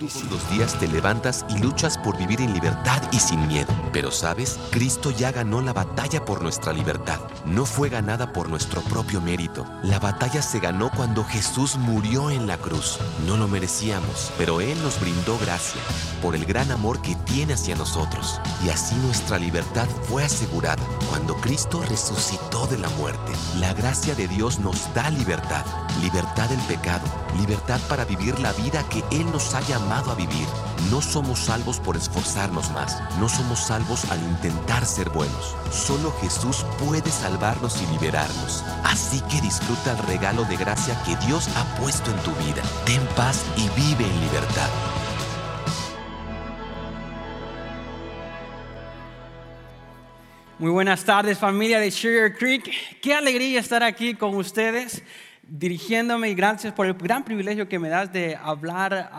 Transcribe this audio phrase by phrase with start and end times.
[0.00, 3.68] Todos los días te levantas y luchas por vivir en libertad y sin miedo.
[3.92, 7.20] Pero sabes, Cristo ya ganó la batalla por nuestra libertad.
[7.44, 9.66] No fue ganada por nuestro propio mérito.
[9.82, 12.98] La batalla se ganó cuando Jesús murió en la cruz.
[13.26, 15.82] No lo merecíamos, pero Él nos brindó gracia
[16.22, 18.40] por el gran amor que tiene hacia nosotros.
[18.64, 20.82] Y así nuestra libertad fue asegurada.
[21.10, 25.66] Cuando Cristo resucitó de la muerte, la gracia de Dios nos da libertad.
[26.00, 27.04] Libertad del pecado.
[27.38, 29.60] Libertad para vivir la vida que Él nos ha
[29.90, 30.46] a vivir.
[30.90, 33.02] No somos salvos por esforzarnos más.
[33.18, 35.56] No somos salvos al intentar ser buenos.
[35.72, 38.64] Solo Jesús puede salvarnos y liberarnos.
[38.84, 42.62] Así que disfruta el regalo de gracia que Dios ha puesto en tu vida.
[42.86, 44.70] Ten paz y vive en libertad.
[50.58, 53.00] Muy buenas tardes familia de Sugar Creek.
[53.00, 55.02] Qué alegría estar aquí con ustedes
[55.50, 59.10] dirigiéndome y gracias por el gran privilegio que me das de hablar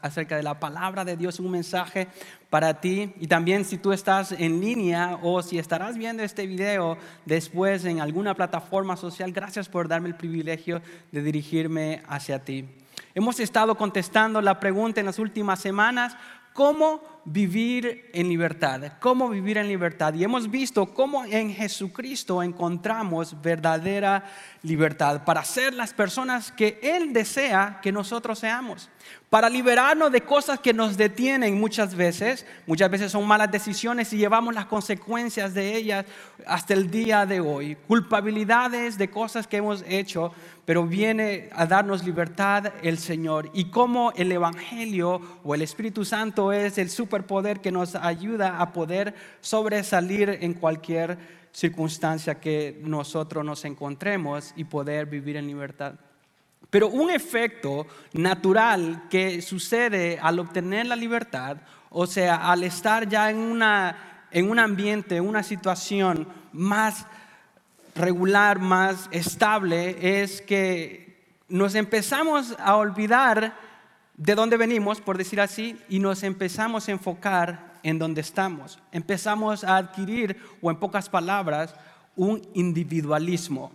[0.00, 2.06] acerca de la palabra de Dios, un mensaje
[2.48, 3.12] para ti.
[3.18, 8.00] Y también si tú estás en línea o si estarás viendo este video después en
[8.00, 12.68] alguna plataforma social, gracias por darme el privilegio de dirigirme hacia ti.
[13.16, 16.16] Hemos estado contestando la pregunta en las últimas semanas,
[16.52, 20.14] ¿cómo vivir en libertad, cómo vivir en libertad.
[20.14, 24.24] Y hemos visto cómo en Jesucristo encontramos verdadera
[24.62, 28.90] libertad para ser las personas que Él desea que nosotros seamos
[29.30, 32.44] para liberarnos de cosas que nos detienen muchas veces.
[32.66, 36.04] Muchas veces son malas decisiones y llevamos las consecuencias de ellas
[36.46, 37.76] hasta el día de hoy.
[37.86, 40.32] Culpabilidades de cosas que hemos hecho,
[40.64, 43.50] pero viene a darnos libertad el Señor.
[43.54, 48.72] Y como el Evangelio o el Espíritu Santo es el superpoder que nos ayuda a
[48.72, 51.18] poder sobresalir en cualquier
[51.52, 55.94] circunstancia que nosotros nos encontremos y poder vivir en libertad.
[56.70, 61.58] Pero un efecto natural que sucede al obtener la libertad,
[61.90, 67.06] o sea, al estar ya en, una, en un ambiente, una situación más
[67.94, 73.56] regular, más estable, es que nos empezamos a olvidar
[74.16, 78.78] de dónde venimos, por decir así, y nos empezamos a enfocar en dónde estamos.
[78.92, 81.74] Empezamos a adquirir, o en pocas palabras,
[82.14, 83.72] un individualismo.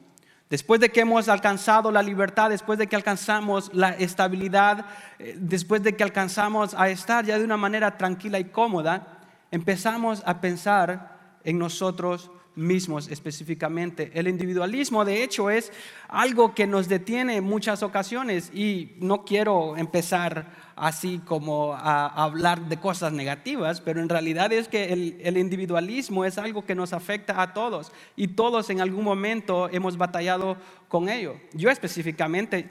[0.49, 4.85] Después de que hemos alcanzado la libertad, después de que alcanzamos la estabilidad,
[5.17, 9.19] eh, después de que alcanzamos a estar ya de una manera tranquila y cómoda,
[9.49, 14.11] empezamos a pensar en nosotros mismos específicamente.
[14.13, 15.71] El individualismo, de hecho, es
[16.07, 22.67] algo que nos detiene en muchas ocasiones y no quiero empezar así como a, hablar
[22.67, 27.41] de cosas negativas, pero en realidad es que el, individualismo es algo que nos afecta
[27.41, 31.35] a todos y todos en algún momento hemos batallado con ello.
[31.53, 32.69] Yo específicamente,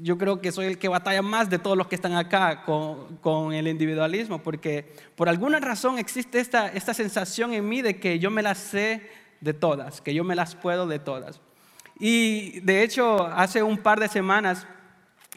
[0.00, 3.52] yo creo que soy el que batalla más de todos los que están acá con,
[3.52, 8.30] el individualismo, porque por alguna razón existe esta, esta sensación en mí de que yo
[8.30, 11.40] me las sé de todas, que yo me las puedo de todas.
[11.98, 14.66] Y de hecho, hace un par de semanas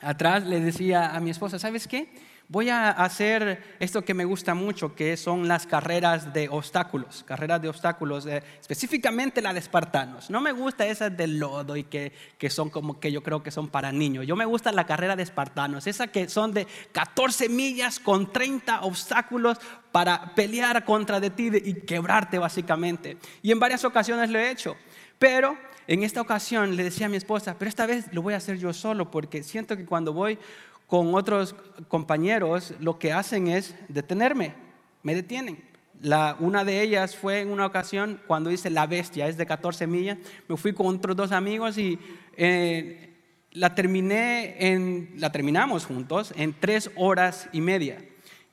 [0.01, 2.09] atrás le decía a mi esposa, ¿sabes qué?
[2.47, 7.59] Voy a hacer esto que me gusta mucho, que son las carreras de obstáculos, carreras
[7.59, 10.29] de obstáculos, eh, específicamente la de espartanos.
[10.29, 13.49] No me gusta esas de lodo y que, que, son como que yo creo que
[13.49, 14.27] son para niños.
[14.27, 18.81] Yo me gusta la carrera de espartanos, esa que son de 14 millas con 30
[18.81, 19.57] obstáculos
[19.95, 23.15] para pelear contra de ti y quebrarte básicamente.
[23.41, 24.75] Y en varias ocasiones lo he hecho,
[25.17, 25.57] pero
[25.87, 28.57] en esta ocasión le decía a mi esposa, pero esta vez lo voy a hacer
[28.57, 30.37] yo solo porque siento que cuando voy
[30.85, 31.55] con otros
[31.87, 34.53] compañeros lo que hacen es detenerme,
[35.01, 35.63] me detienen.
[36.01, 39.87] La, una de ellas fue en una ocasión cuando hice La Bestia, es de 14
[39.87, 40.17] millas,
[40.49, 41.97] me fui con otros dos amigos y
[42.35, 43.13] eh,
[43.51, 48.03] la, terminé en, la terminamos juntos en tres horas y media.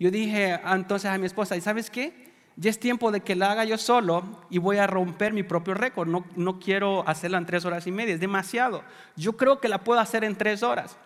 [0.03, 2.33] Yo dije entonces a mi esposa, ¿y sabes qué?
[2.57, 5.75] ya es tiempo de que la haga yo solo y voy a romper mi propio
[5.75, 6.09] récord.
[6.09, 8.83] No, no quiero hacerla en tres horas y media, es demasiado.
[9.15, 10.97] Yo creo que la puedo hacer en tres horas.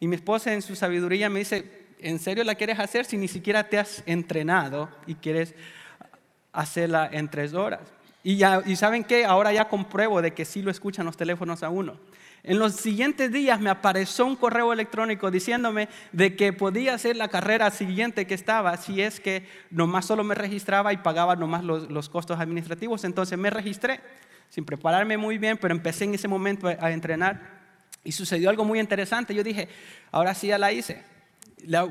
[0.00, 3.28] Y mi esposa en su sabiduría me dice, ¿en serio la quieres hacer si ni
[3.28, 5.54] siquiera te has entrenado y quieres
[6.54, 7.82] hacerla en tres horas?
[8.24, 11.62] Y, ya, y saben qué, ahora ya compruebo de que sí lo escuchan los teléfonos
[11.62, 11.98] a uno.
[12.44, 17.28] En los siguientes días me apareció un correo electrónico diciéndome de que podía hacer la
[17.28, 22.08] carrera siguiente que estaba si es que nomás solo me registraba y pagaba nomás los,
[22.08, 23.04] costos administrativos.
[23.04, 24.00] Entonces me registré
[24.48, 27.40] sin prepararme muy bien, pero empecé en ese momento a, entrenar
[28.02, 29.34] y sucedió algo muy interesante.
[29.36, 29.68] Yo dije,
[30.10, 31.04] ahora sí ya la hice.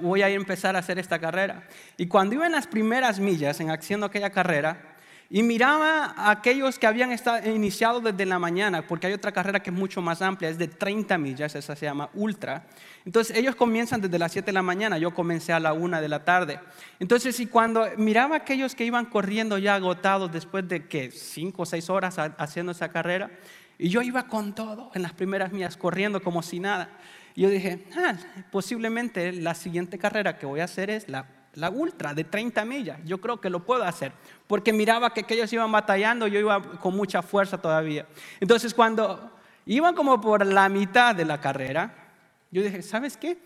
[0.01, 1.65] voy a empezar a hacer esta carrera.
[1.95, 4.90] Y cuando iba en las primeras millas en haciendo aquella carrera,
[5.33, 9.63] Y miraba a aquellos que habían estado, iniciado desde la mañana, porque hay otra carrera
[9.63, 12.67] que es mucho más amplia, es de 30 millas, esa se llama ultra.
[13.05, 16.09] Entonces ellos comienzan desde las 7 de la mañana, yo comencé a la 1 de
[16.09, 16.59] la tarde.
[16.99, 21.61] Entonces, y cuando miraba a aquellos que iban corriendo ya agotados después de que 5
[21.61, 23.31] o 6 horas haciendo esa carrera,
[23.77, 26.89] y yo iba con todo en las primeras millas, corriendo como si nada.
[27.35, 28.15] Y yo dije, ah,
[28.51, 31.25] posiblemente la siguiente carrera que voy a hacer es la
[31.55, 32.99] la ultra de 30 millas.
[33.05, 34.11] Yo creo que lo puedo hacer,
[34.47, 38.05] porque miraba que aquellos iban batallando, yo iba con mucha fuerza todavía.
[38.39, 39.31] Entonces cuando
[39.65, 41.93] iban como por la mitad de la carrera,
[42.51, 43.37] yo dije, ¿sabes qué?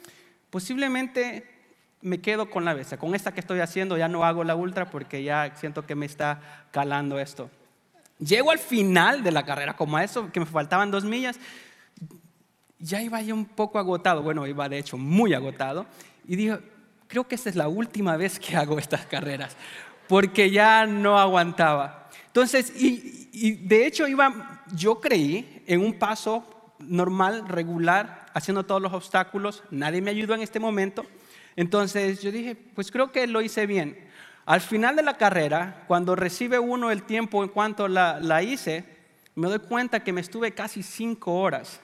[0.49, 1.47] Posiblemente
[2.01, 2.97] me quedo con la besa.
[2.97, 6.05] Con esta que estoy haciendo ya no hago la ultra porque ya siento que me
[6.05, 7.49] está calando esto.
[8.19, 11.37] Llego al final de la carrera, como a eso, que me faltaban dos millas,
[12.79, 15.85] ya iba yo un poco agotado, bueno, iba de hecho muy agotado,
[16.25, 16.59] y dije,
[17.07, 19.55] creo que esta es la última vez que hago estas carreras,
[20.07, 22.09] porque ya no aguantaba.
[22.27, 28.93] Entonces, y, de hecho iba, yo creí en un paso normal, regular, haciendo todos los
[28.93, 31.05] obstáculos, nadie me ayudó en este momento,
[31.55, 33.97] entonces yo dije, pues creo que lo hice bien.
[34.45, 38.83] Al final de la carrera, cuando recibe uno el tiempo en cuanto la, la hice,
[39.33, 41.79] me doy cuenta que me estuve casi cinco horas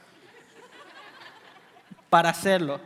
[2.09, 2.81] para hacerlo,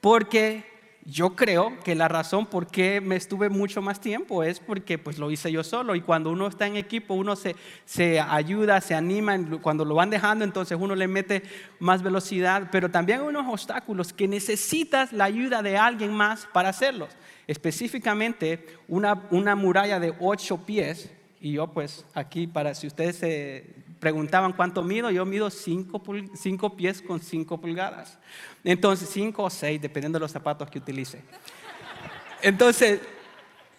[0.00, 0.73] porque
[1.06, 5.18] yo creo que la razón por qué me estuve mucho más tiempo es porque pues
[5.18, 8.94] lo hice yo solo y cuando uno está en equipo uno se, se ayuda, se
[8.94, 11.42] anima, cuando lo van dejando entonces uno le mete
[11.78, 16.70] más velocidad, pero también hay unos obstáculos que necesitas la ayuda de alguien más para
[16.70, 17.10] hacerlos.
[17.46, 23.83] Específicamente una, una muralla de ocho pies y yo pues aquí para si ustedes se
[24.04, 28.18] preguntaban cuánto mido, yo mido 5 pies con 5 pulgadas.
[28.62, 31.22] Entonces, 5 o 6, dependiendo de los zapatos que utilice.
[32.42, 33.00] Entonces,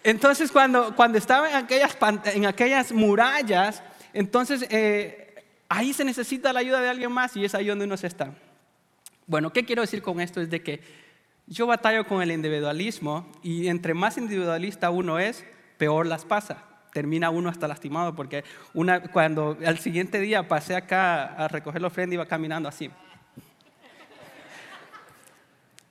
[0.02, 1.96] entonces cuando, cuando estaba en aquellas,
[2.34, 7.54] en aquellas murallas, entonces eh, ahí se necesita la ayuda de alguien más y es
[7.54, 8.34] ahí donde uno se está.
[9.28, 10.40] Bueno, ¿qué quiero decir con esto?
[10.40, 10.80] Es de que
[11.46, 15.44] yo batallo con el individualismo y entre más individualista uno es,
[15.78, 21.24] peor las pasa termina uno hasta lastimado, porque una, cuando al siguiente día pasé acá
[21.24, 22.90] a recoger la ofrenda, iba caminando así.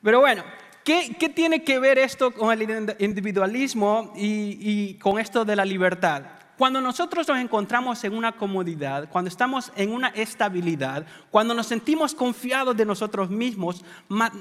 [0.01, 0.43] Pero bueno,
[0.83, 5.63] ¿qué, ¿qué, tiene que ver esto con el individualismo y, y con esto de la
[5.63, 6.23] libertad?
[6.57, 12.15] Cuando nosotros nos encontramos en una comodidad, cuando estamos en una estabilidad, cuando nos sentimos
[12.15, 13.83] confiados de nosotros mismos,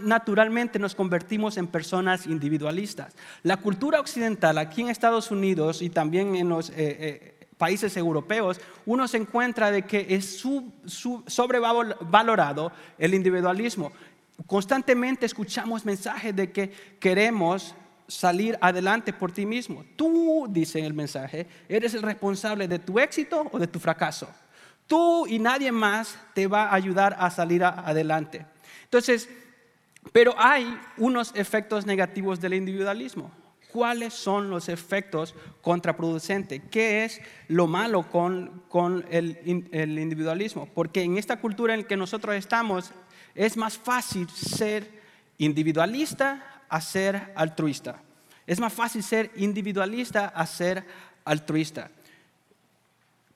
[0.02, 3.14] naturalmente nos convertimos en personas individualistas.
[3.42, 6.70] La cultura occidental aquí en Estados Unidos y también en los...
[6.70, 10.42] Eh, eh, países europeos, uno se encuentra de que es
[11.26, 13.92] sobrevalorado el individualismo.
[14.46, 19.84] Constantemente escuchamos mensajes de que queremos salir adelante por ti mismo.
[19.96, 24.28] Tú, dice el mensaje, eres el responsable de tu éxito o de tu fracaso.
[24.86, 28.44] Tú y nadie más te va a ayudar a salir adelante.
[28.84, 29.28] Entonces,
[30.12, 33.30] pero hay unos efectos negativos del individualismo.
[33.72, 36.62] ¿Cuáles son los efectos contraproducentes?
[36.70, 40.68] ¿Qué es lo malo con, con el, el individualismo?
[40.72, 42.92] Porque en esta cultura en la que nosotros estamos
[43.34, 44.88] es más fácil ser
[45.38, 48.02] individualista a ser altruista.
[48.48, 50.84] Es más fácil ser individualista a ser
[51.24, 51.88] altruista.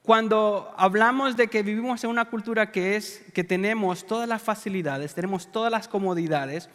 [0.01, 5.15] Cuando hablamos de que vivimos en una cultura que es que tenemos todas las facilidades,
[5.15, 6.69] tenemos todas las comodidades,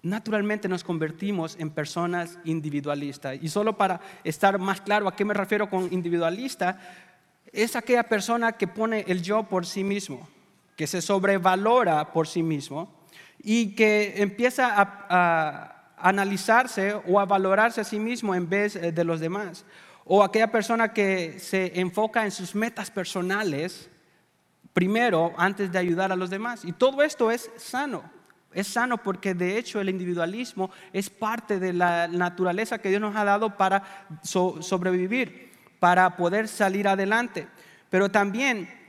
[0.00, 3.36] naturalmente nos convertimos en personas individualistas.
[3.42, 6.78] Y solo para estar más claro a qué me refiero con individualista,
[7.52, 10.26] es aquella persona que pone el yo por sí mismo,
[10.74, 13.02] que se sobrevalora por sí mismo
[13.42, 19.04] y que empieza a, analizarse o a valorarse a sí mismo en vez eh, de
[19.04, 19.64] los demás.
[20.04, 23.88] O aquella persona que se enfoca en sus metas personales
[24.72, 26.64] primero antes de ayudar a los demás.
[26.64, 28.02] Y todo esto es sano.
[28.52, 33.16] Es sano porque de hecho el individualismo es parte de la naturaleza que Dios nos
[33.16, 33.82] ha dado para
[34.22, 37.48] sobrevivir, para poder salir adelante.
[37.88, 38.81] Pero también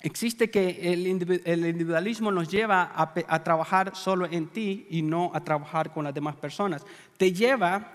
[0.00, 5.92] existe que el individualismo nos lleva a, trabajar solo en ti y no a trabajar
[5.92, 6.84] con las demás personas.
[7.16, 7.92] Te lleva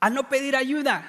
[0.00, 1.04] a no pedir ayuda.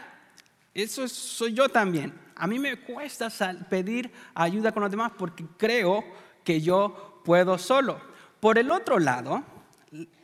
[0.73, 2.13] Eso soy yo también.
[2.35, 3.29] A mí me cuesta
[3.69, 6.03] pedir ayuda con los demás porque creo
[6.43, 7.99] que yo puedo solo.
[8.39, 9.43] Por el otro lado,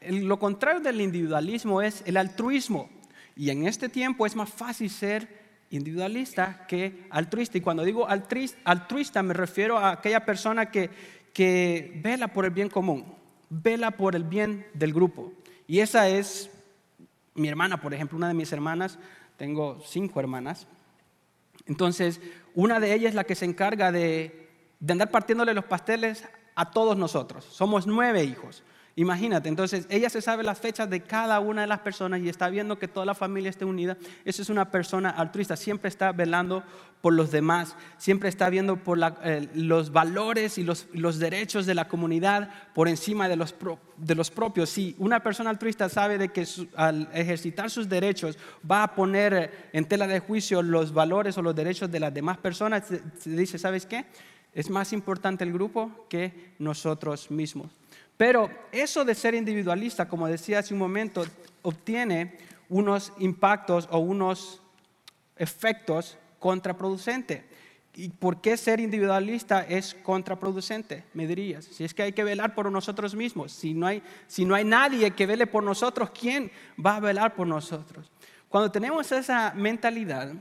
[0.08, 2.90] lo contrario del individualismo es el altruismo.
[3.36, 5.39] Y en este tiempo es más fácil ser
[5.70, 7.58] individualista que altruista.
[7.58, 10.90] Y cuando digo altruista me refiero a aquella persona que,
[11.34, 13.06] que vela por el bien común,
[13.50, 15.34] vela por el bien del grupo.
[15.68, 16.50] Y esa es
[17.36, 19.00] mi hermana, por ejemplo, una de mis hermanas,
[19.38, 20.68] tengo cinco hermanas,
[21.66, 22.20] Entonces,
[22.56, 24.50] una de ellas es la que se encarga de,
[24.80, 27.46] de andar partiéndole los pasteles a todos nosotros.
[27.46, 28.64] Somos nueve hijos.
[29.00, 32.50] Imagínate, entonces ella se sabe las fechas de cada una de las personas y está
[32.50, 33.96] viendo que toda la familia esté unida.
[34.26, 36.66] Esa es una persona altruista, siempre está velando
[37.00, 41.88] por los demás, siempre está viendo por eh, los valores y los, derechos de la
[41.88, 43.56] comunidad por encima de los,
[43.96, 44.70] de los propios.
[44.70, 48.38] Si una persona altruista sabe de que al ejercitar sus derechos
[48.70, 52.38] va a poner en tela de juicio los valores o los derechos de las demás
[52.38, 52.84] personas,
[53.24, 54.08] dice, ¿sabes qué?
[54.54, 57.72] Es más importante el grupo que nosotros mismos.
[58.20, 61.26] Pero eso de ser individualista, como decía hace un momento,
[61.62, 64.62] obtiene unos impactos o unos
[65.38, 67.44] efectos contraproducentes.
[67.96, 71.06] ¿Y por qué ser individualista es contraproducente?
[71.14, 71.64] Me dirías.
[71.64, 73.54] Si es que hay que velar por nosotros mismos.
[73.54, 76.52] Si no hay, si no hay nadie que vele por nosotros, ¿quién
[76.86, 78.12] va a velar por nosotros?
[78.50, 80.34] Cuando tenemos esa mentalidad,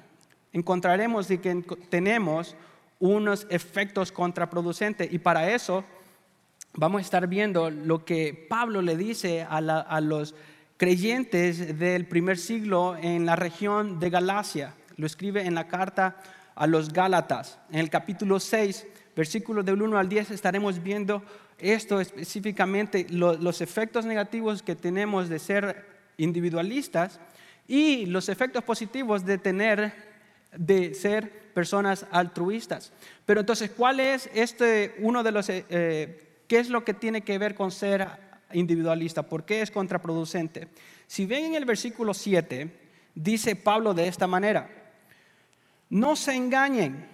[0.52, 2.56] encontraremos que tenemos
[2.98, 5.12] unos efectos contraproducentes.
[5.12, 5.84] Y para eso
[6.74, 10.34] vamos a estar viendo lo que Pablo le dice a, los
[10.76, 14.74] creyentes del primer siglo en la región de Galacia.
[14.96, 16.16] Lo escribe en la carta
[16.54, 17.58] a los Gálatas.
[17.70, 21.22] En el capítulo 6, versículos del 1 al 10, estaremos viendo
[21.58, 27.18] esto específicamente, los efectos negativos que tenemos de ser individualistas
[27.66, 29.92] y los efectos positivos de tener,
[30.56, 32.92] de ser personas altruistas.
[33.26, 37.38] Pero entonces, ¿cuál es este uno de los eh, ¿Qué es lo que tiene que
[37.38, 38.08] ver con ser
[38.52, 39.22] individualista?
[39.22, 40.68] ¿Por qué es contraproducente?
[41.06, 42.74] Si ven en el versículo 7,
[43.14, 44.70] dice Pablo de esta manera,
[45.90, 47.06] no se engañen,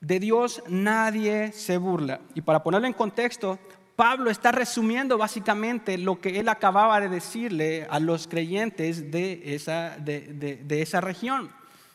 [0.00, 2.20] de Dios nadie se burla.
[2.34, 3.58] Y para ponerlo en contexto,
[3.96, 9.96] Pablo está resumiendo básicamente lo que él acababa de decirle a los creyentes de esa,
[9.96, 11.50] de, de esa región.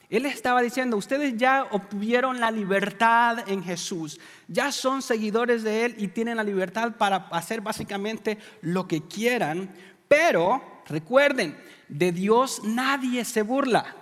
[0.09, 5.95] Él estaba diciendo, ustedes ya obtuvieron la libertad en Jesús, ya son seguidores de Él
[5.99, 9.71] y tienen la libertad para hacer básicamente lo que quieran,
[10.07, 11.55] pero recuerden,
[11.87, 13.95] de Dios nadie se burla,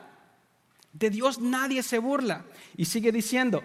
[0.93, 2.45] de Dios nadie se burla.
[2.77, 3.61] Y sigue diciendo,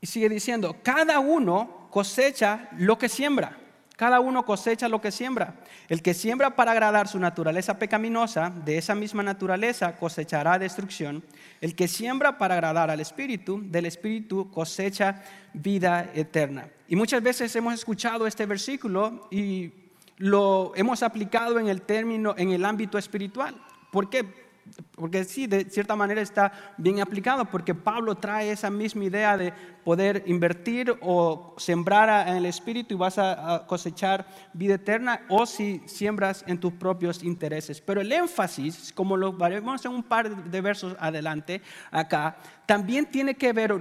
[0.00, 3.58] y sigue diciendo, cada uno cosecha lo que siembra.
[4.02, 5.54] Cada uno cosecha lo que siembra.
[5.88, 11.22] El que siembra para agradar su naturaleza pecaminosa, de esa misma naturaleza cosechará destrucción.
[11.60, 16.66] El que siembra para agradar al Espíritu, del Espíritu cosecha vida eterna.
[16.88, 19.70] Y muchas veces hemos escuchado este versículo y
[20.16, 23.54] lo hemos aplicado en el término, en el ámbito espiritual.
[23.92, 24.41] ¿Por qué?
[24.94, 29.52] Porque sí, de cierta manera está bien aplicado, porque Pablo trae esa misma idea de
[29.84, 35.82] poder invertir o sembrar en el Espíritu y vas a cosechar vida eterna, o si
[35.86, 37.80] siembras en tus propios intereses.
[37.80, 43.34] Pero el énfasis, como lo veremos en un par de versos adelante acá, también tiene
[43.34, 43.74] que ver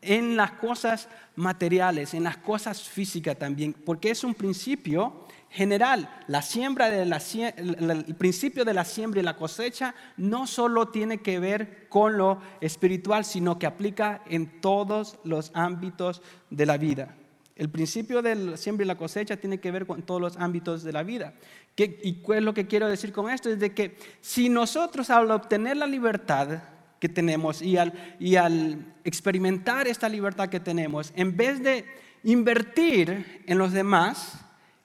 [0.00, 5.23] en las cosas materiales, en las cosas físicas también, porque es un principio
[5.54, 7.22] general, la siembra de la,
[7.56, 12.40] el principio de la siembra y la cosecha no solo tiene que ver con lo
[12.60, 17.14] espiritual, sino que aplica en todos los ámbitos de la vida.
[17.54, 20.82] El principio de la siembra y la cosecha tiene que ver con todos los ámbitos
[20.82, 21.34] de la vida.
[21.76, 23.48] ¿Y cuál es lo que quiero decir con esto?
[23.48, 26.64] Es de que si nosotros al obtener la libertad
[26.98, 31.84] que tenemos y al, y al experimentar esta libertad que tenemos, en vez de
[32.24, 34.43] invertir en los demás,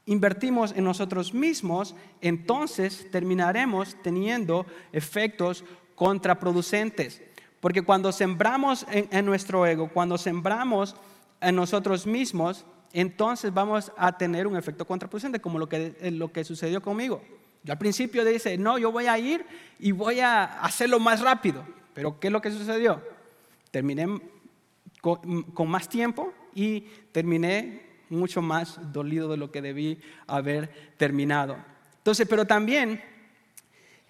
[0.10, 5.64] invertimos en nosotros mismos, entonces terminaremos teniendo efectos
[5.94, 7.22] contraproducentes.
[7.60, 10.96] Porque cuando sembramos en, nuestro ego, cuando sembramos
[11.42, 16.32] en nosotros mismos, entonces vamos a tener un efecto contraproducente, como lo que, eh, lo
[16.32, 17.22] que sucedió conmigo.
[17.64, 19.46] Yo al principio dice, no, yo voy a ir
[19.78, 21.64] y voy a hacerlo más rápido.
[21.94, 23.00] Pero ¿qué es lo que sucedió?
[23.70, 24.08] Terminé
[25.02, 31.58] con más tiempo y terminé mucho más dolido de lo que debí haber terminado.
[31.98, 33.02] Entonces, pero también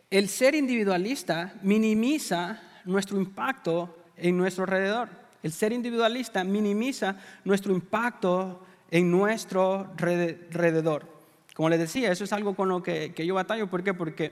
[0.09, 5.09] el ser individualista minimiza nuestro impacto en nuestro alrededor.
[5.43, 11.07] El ser individualista minimiza nuestro impacto en nuestro alrededor.
[11.53, 13.67] Como les decía, eso es algo con lo que, que yo batallo.
[13.67, 13.93] ¿Por qué?
[13.93, 14.31] Porque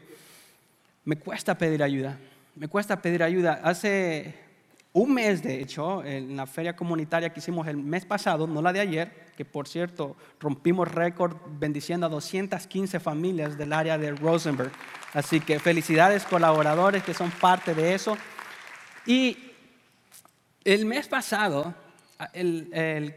[1.06, 2.18] me cuesta pedir ayuda.
[2.56, 3.62] Me cuesta pedir ayuda.
[3.64, 4.47] Hace
[4.98, 8.74] un mes, de hecho, en la feria comunitaria que hicimos el mes pasado, no la
[8.74, 14.72] de ayer, que por cierto rompimos récord bendiciendo a 215 familias del área de Rosenberg.
[15.14, 18.18] Así que felicidades colaboradores que son parte de eso.
[19.06, 19.38] Y
[20.64, 21.76] el mes pasado,
[22.34, 23.14] el,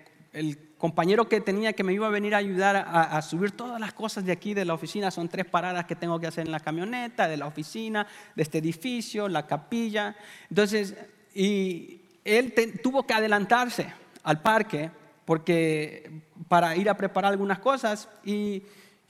[0.76, 4.26] compañero que tenía que me iba a venir a ayudar a, subir todas las cosas
[4.26, 5.10] de aquí de la oficina.
[5.10, 8.06] Son tres paradas que tengo que hacer en la camioneta, de la oficina,
[8.36, 10.14] de este edificio, la capilla.
[10.50, 10.94] Entonces,
[11.34, 14.90] y él tuvo que adelantarse al parque
[15.24, 16.10] porque
[16.48, 18.62] para ir a preparar algunas cosas y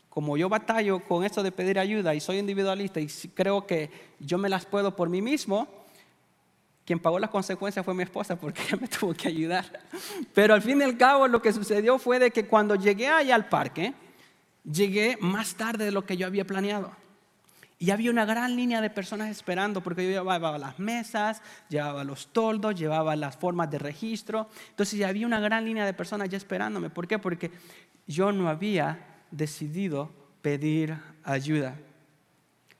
[0.08, 4.36] como yo batallo con esto de pedir ayuda y soy individualista y creo que yo
[4.36, 5.68] me las puedo por mí mismo,
[6.84, 9.80] quien pagó las consecuencias fue mi esposa porque ella me tuvo que ayudar.
[10.34, 13.34] Pero al fin y al cabo lo que sucedió fue de que cuando llegué allá
[13.34, 13.94] al parque,
[14.64, 16.90] llegué más tarde de lo que yo había planeado.
[17.82, 22.30] Y había una gran línea de personas esperando porque yo llevaba las mesas, llevaba los
[22.30, 24.50] toldos, llevaba las formas de registro.
[24.68, 26.90] Entonces ya había una gran línea de personas ya esperándome.
[26.90, 27.18] ¿Por qué?
[27.18, 27.50] Porque
[28.06, 30.10] yo no había decidido
[30.42, 30.94] pedir
[31.24, 31.74] ayuda.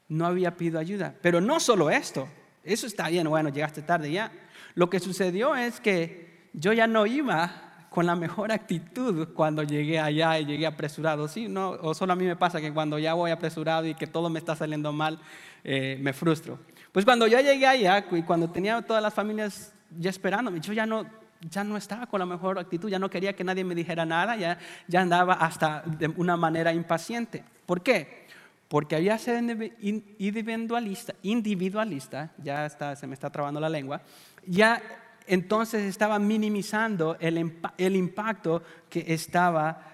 [0.06, 1.14] No había pedido ayuda.
[1.22, 2.28] Pero no solo esto,
[2.62, 4.30] eso está bien, bueno, llegaste tarde ya.
[4.74, 9.98] Lo que sucedió es que yo ya no iba con la mejor actitud cuando llegué
[9.98, 11.26] allá y llegué apresurado.
[11.26, 14.06] Sí, no, o solo a mí me pasa que cuando ya voy apresurado y que
[14.06, 15.18] todo me está saliendo mal,
[15.64, 16.58] eh, me frustro.
[16.92, 20.86] Pues cuando ya llegué allá y cuando tenía todas las familias ya esperándome, yo ya
[20.86, 21.04] no,
[21.40, 24.36] ya no estaba con la mejor actitud, ya no quería que nadie me dijera nada,
[24.36, 27.42] ya, ya andaba hasta de una manera impaciente.
[27.66, 28.26] ¿Por qué?
[28.68, 29.36] Porque había sido
[29.80, 34.00] individualista, individualista, ya está, se me está trabando la lengua,
[34.46, 34.80] ya
[35.26, 39.90] entonces estaba minimizando el, el impacto que estaba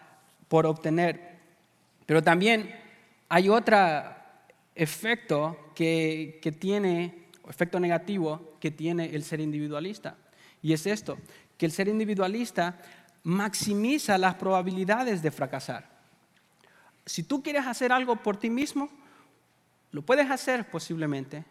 [0.49, 1.37] por obtener.
[2.07, 2.75] Pero también
[3.29, 3.77] hay otro
[4.75, 10.17] efecto que, que tiene, efecto negativo que tiene el ser individualista.
[10.63, 11.19] Y es esto,
[11.59, 12.79] que el ser individualista
[13.25, 15.89] maximiza las probabilidades de fracasar.
[17.05, 18.89] Si tú quieres hacer algo por ti mismo,
[19.91, 21.45] lo puedes hacer posiblemente,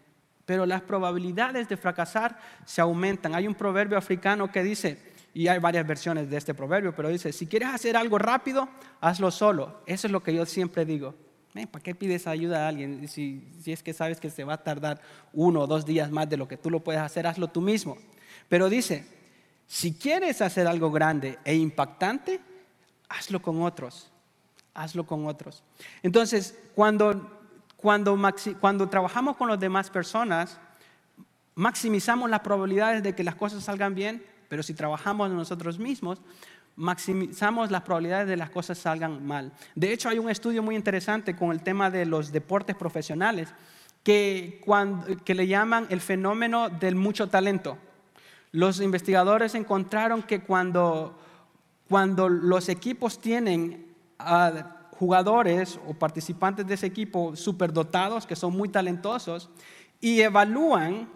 [0.46, 3.34] pero las probabilidades de fracasar se aumentan.
[3.34, 4.98] Hay un proverbio africano que dice,
[5.34, 8.68] y hay varias versiones de este proverbio, pero dice, si quieres hacer algo rápido,
[9.00, 9.82] hazlo solo.
[9.84, 11.14] Eso es lo que yo siempre digo.
[11.70, 13.08] ¿Para qué pides ayuda a alguien?
[13.08, 15.00] Si, es que sabes que se va a tardar
[15.32, 17.96] uno o dos días más de lo que tú lo puedes hacer, hazlo tú mismo.
[18.48, 19.06] Pero dice,
[19.66, 22.40] si quieres hacer algo grande e impactante,
[23.08, 24.10] hazlo con otros.
[24.74, 25.64] Hazlo con otros.
[26.02, 27.35] Entonces, cuando,
[27.86, 28.18] cuando,
[28.60, 30.58] cuando trabajamos con las demás personas,
[31.54, 36.20] maximizamos las probabilidades de que las cosas salgan bien, pero si trabajamos nosotros mismos,
[36.74, 39.52] maximizamos las probabilidades de las cosas salgan mal.
[39.76, 43.54] De hecho, hay un estudio muy interesante con el tema de los deportes profesionales
[44.02, 44.60] que,
[45.24, 47.78] que le llaman el fenómeno del mucho talento.
[48.50, 51.16] Los investigadores encontraron que cuando,
[51.88, 53.94] cuando los equipos tienen
[54.98, 59.50] jugadores o participantes de ese equipo superdotados, que son muy talentosos,
[60.00, 61.08] y evalúan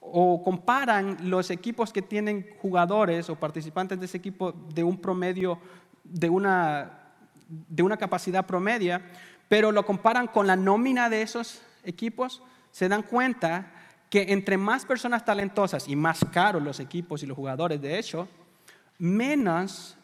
[0.00, 5.58] o comparan los equipos que tienen jugadores o participantes de ese equipo de un promedio,
[6.04, 7.12] de una,
[7.48, 9.10] de una capacidad promedia,
[9.48, 13.72] pero lo comparan con la nómina de esos equipos, se dan cuenta
[14.10, 18.28] que entre más personas talentosas y más caros los equipos y los jugadores, de hecho,
[18.98, 19.96] menos,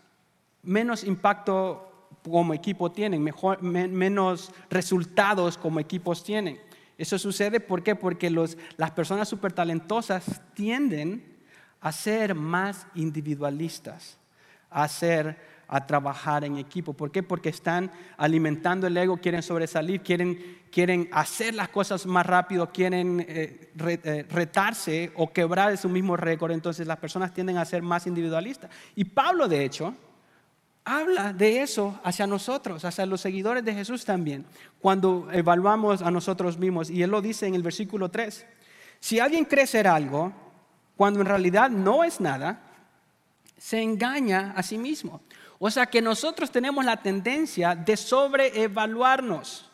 [0.62, 1.89] menos impacto
[2.22, 3.26] como equipo tienen,
[3.62, 6.60] menos resultados como equipos tienen.
[6.98, 7.96] Eso sucede ¿por qué?
[7.96, 11.38] porque los, las personas súper talentosas tienden
[11.80, 14.18] a ser más individualistas,
[14.68, 15.38] a ser
[15.72, 16.92] a trabajar en equipo.
[16.92, 17.22] ¿Por qué?
[17.22, 23.24] Porque están alimentando el ego, quieren sobresalir, quieren, quieren hacer las cosas más rápido, quieren
[23.28, 26.50] eh, eh, retarse o quebrar su mismo récord.
[26.50, 28.68] Entonces las personas tienden a ser más individualistas.
[28.96, 29.94] Y Pablo, de hecho,
[30.98, 34.44] habla de eso hacia nosotros, hacia los seguidores de Jesús también,
[34.80, 36.90] cuando evaluamos a nosotros mismos.
[36.90, 38.46] Y él lo dice en el versículo 3.
[38.98, 40.32] Si alguien cree ser algo,
[40.96, 42.60] cuando en realidad no es nada,
[43.56, 45.22] se engaña a sí mismo.
[45.58, 49.70] O sea que nosotros tenemos la tendencia de sobreevaluarnos.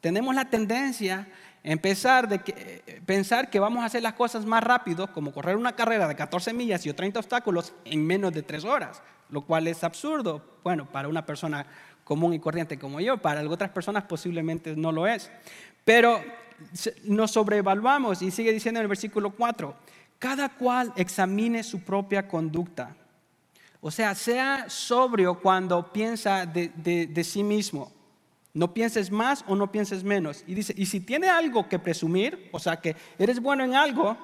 [0.00, 1.28] Tenemos la tendencia
[1.62, 5.76] empezar de que, pensar que vamos a hacer las cosas más rápido, como correr una
[5.76, 9.84] carrera de 14 millas y 30 obstáculos en menos de 3 horas, lo cual es
[9.84, 10.42] absurdo.
[10.62, 11.66] Bueno, para una persona
[12.04, 15.30] común y corriente como yo, para otras personas posiblemente no lo es.
[15.84, 16.20] Pero
[17.04, 19.74] nos sobreevaluamos y sigue diciendo en el versículo 4,
[20.18, 22.96] cada cual examine su propia conducta
[23.80, 27.90] o sea, sea sobrio cuando piensa de, sí mismo.
[28.52, 30.44] No pienses más o no pienses menos.
[30.46, 34.16] Y dice, y si tiene algo que presumir, o sea, que eres bueno en algo,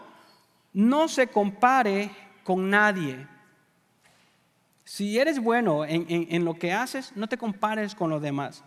[0.74, 2.10] no se compare
[2.44, 3.26] con nadie.
[4.87, 8.62] Si eres bueno en, lo que haces, no te compares con los demás.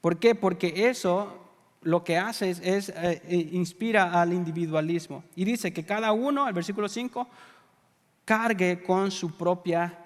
[0.00, 0.34] ¿Por qué?
[0.34, 1.36] Porque eso
[1.82, 5.22] lo que haces es eh, eh, inspira al individualismo.
[5.36, 7.28] Y dice que cada uno, el versículo 5,
[8.24, 9.98] cargue con su propia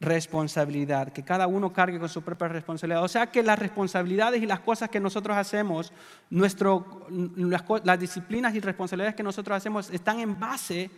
[0.00, 3.04] responsabilidad, que cada uno cargue con su propia responsabilidad.
[3.04, 5.92] O sea que las responsabilidades y las cosas que nosotros hacemos,
[6.30, 10.90] nuestro, las, las disciplinas y responsabilidades que nosotros hacemos están en base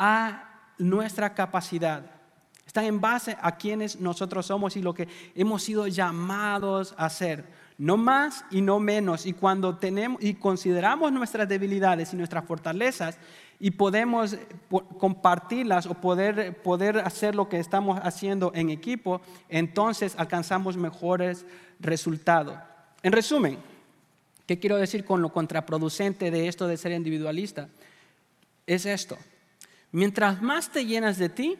[0.00, 2.10] a nuestra capacidad.
[2.74, 5.06] Están en base a quienes nosotros somos y lo que
[5.36, 7.44] hemos sido llamados a hacer.
[7.78, 9.26] No más y no menos.
[9.26, 13.16] Y cuando tenemos y consideramos nuestras debilidades y nuestras fortalezas
[13.60, 14.36] y podemos
[14.98, 21.46] compartirlas o poder, poder hacer lo que estamos haciendo en equipo, entonces alcanzamos mejores
[21.78, 22.58] resultados.
[23.04, 23.56] En resumen,
[24.48, 27.68] ¿qué quiero decir con lo contraproducente de esto de ser individualista?
[28.66, 29.16] Es esto.
[29.92, 31.56] Mientras más te llenas de ti,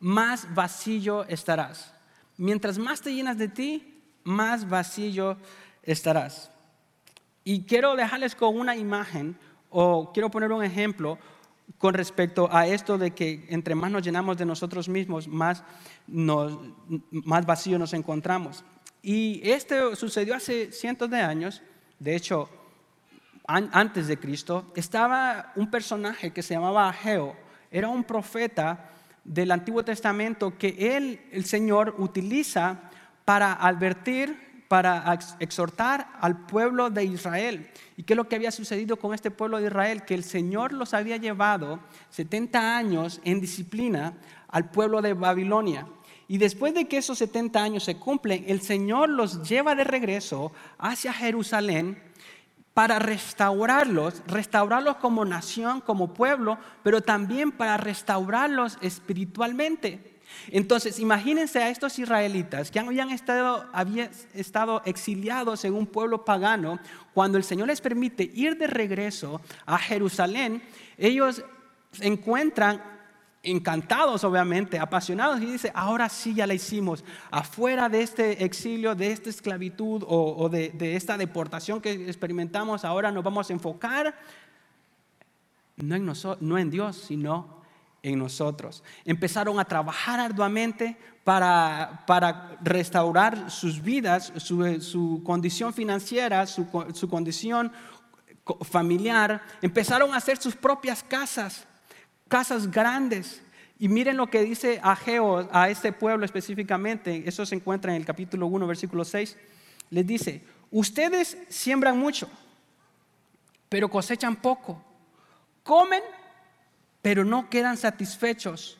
[0.00, 1.92] más vacío estarás.
[2.36, 5.36] Mientras más te llenas de ti, más vacío
[5.82, 6.50] estarás.
[7.44, 9.36] Y quiero dejarles con una imagen
[9.70, 11.18] o quiero poner un ejemplo
[11.78, 15.62] con respecto a esto de que entre más nos llenamos de nosotros mismos, más,
[16.06, 18.64] más vacío nos encontramos.
[19.02, 21.62] Y esto sucedió hace cientos de años,
[21.98, 22.48] de hecho,
[23.46, 27.36] antes de Cristo, estaba un personaje que se llamaba Ageo.
[27.70, 28.90] Era un profeta
[29.24, 32.90] del Antiguo Testamento que él, el Señor, utiliza
[33.24, 37.70] para advertir, para exhortar al pueblo de Israel.
[37.96, 40.04] ¿Y qué es lo que había sucedido con este pueblo de Israel?
[40.04, 44.14] Que el Señor los había llevado 70 años en disciplina
[44.48, 45.86] al pueblo de Babilonia.
[46.26, 50.52] Y después de que esos 70 años se cumplen, el Señor los lleva de regreso
[50.78, 51.98] hacia Jerusalén
[52.74, 60.20] para restaurarlos, restaurarlos como nación, como pueblo, pero también para restaurarlos espiritualmente.
[60.48, 66.80] Entonces, imagínense a estos israelitas que habían estado, habían estado exiliados en un pueblo pagano,
[67.12, 70.60] cuando el Señor les permite ir de regreso a Jerusalén,
[70.98, 71.44] ellos
[72.00, 72.93] encuentran
[73.44, 79.12] encantados, obviamente, apasionados, y dice, ahora sí ya la hicimos, afuera de este exilio, de
[79.12, 84.14] esta esclavitud o, de, esta deportación que experimentamos, ahora nos vamos a enfocar
[85.76, 87.62] no en, Dios, sino
[88.02, 88.82] en nosotros.
[89.04, 92.04] Empezaron a trabajar arduamente para,
[92.62, 97.72] restaurar sus vidas, su, condición financiera, su condición
[98.62, 99.42] familiar.
[99.62, 101.66] Empezaron a hacer sus propias casas
[102.28, 103.42] casas grandes.
[103.78, 108.06] Y miren lo que dice Ageo a este pueblo específicamente, eso se encuentra en el
[108.06, 109.36] capítulo 1, versículo 6.
[109.90, 112.28] Les dice, ustedes siembran mucho,
[113.68, 114.82] pero cosechan poco.
[115.62, 116.02] Comen,
[117.02, 118.78] pero no quedan satisfechos.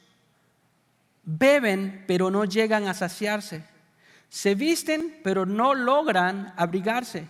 [1.25, 3.65] Beben, pero no llegan a saciarse.
[4.29, 7.29] Se visten, pero no logran abrigarse.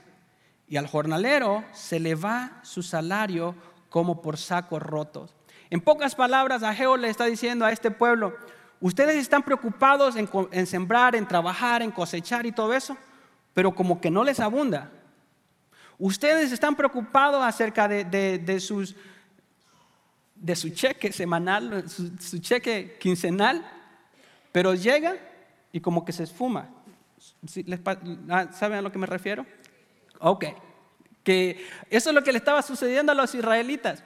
[0.68, 3.55] Y al jornalero se le va su salario
[3.88, 5.35] como por sacos rotos.
[5.75, 8.33] En pocas palabras, Ageo le está diciendo a este pueblo,
[8.81, 12.97] ustedes están preocupados en, sembrar, en trabajar, en cosechar y todo eso,
[13.55, 14.93] pero como que no les abunda.
[15.99, 18.95] Ustedes están preocupados acerca de, sus,
[20.55, 23.69] su cheque semanal, su, cheque quincenal,
[24.53, 25.17] pero llega
[25.73, 26.69] y como que se esfuma.
[28.31, 29.45] Ah, ¿Saben a lo que me refiero?
[30.21, 30.45] Ok.
[31.25, 34.05] Que eso es lo que le estaba sucediendo a los israelitas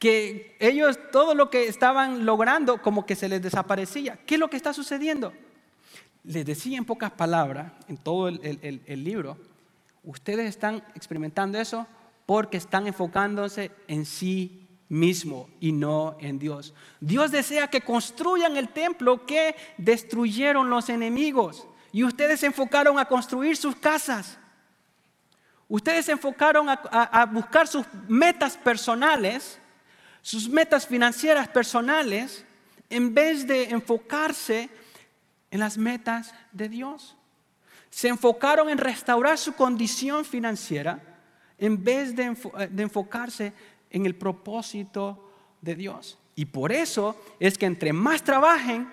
[0.00, 4.18] que ellos todo lo que estaban logrando como que se les desaparecía.
[4.26, 5.34] ¿Qué es lo que está sucediendo?
[6.24, 9.36] Les decía en pocas palabras, en todo el, libro,
[10.02, 11.86] ustedes están experimentando eso
[12.24, 16.72] porque están enfocándose en sí mismo y no en Dios.
[17.00, 23.04] Dios desea que construyan el templo que destruyeron los enemigos y ustedes se enfocaron a
[23.04, 24.38] construir sus casas.
[25.68, 29.59] Ustedes se enfocaron a buscar sus metas personales
[30.22, 32.44] sus metas financieras personales
[32.88, 34.68] en vez de enfocarse
[35.50, 37.16] en las metas de Dios.
[37.90, 41.00] Se enfocaron en restaurar su condición financiera
[41.58, 42.34] en vez de,
[42.78, 43.52] enfocarse
[43.90, 45.30] en el propósito
[45.60, 46.18] de Dios.
[46.34, 48.88] Y por eso es que entre más trabajen,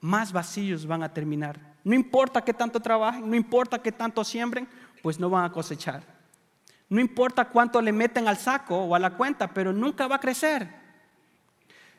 [0.00, 1.74] más vacíos van a terminar.
[1.84, 4.66] No importa qué tanto trabajen, no importa qué tanto siembren,
[5.02, 6.13] pues no van a cosechar.
[6.88, 10.20] No importa cuánto le meten al saco o a la cuenta, pero nunca va a
[10.20, 10.68] crecer.